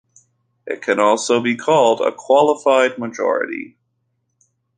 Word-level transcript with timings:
It 0.65 0.81
can 0.81 0.99
also 0.99 1.39
be 1.39 1.55
called 1.55 2.01
a 2.01 2.11
qualified 2.11 2.97
majority. 2.97 3.77